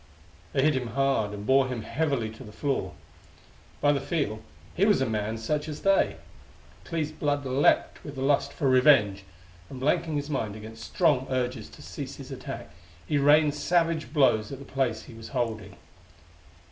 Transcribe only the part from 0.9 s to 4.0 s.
hard, and bore him heavily to the floor. By